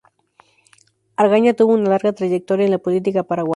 [1.15, 3.49] Argaña tuvo una larga trayectoria en la política paraguaya.